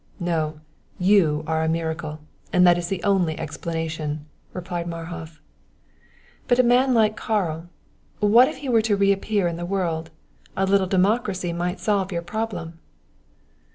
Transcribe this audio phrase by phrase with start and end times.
[0.19, 0.59] "No;
[0.97, 5.39] you are a miracle that is the only explanation," replied Marhof.
[6.47, 7.69] "But a man like Karl
[8.19, 10.09] what if he were to reappear in the world!
[10.57, 12.79] A little democracy might solve your problem."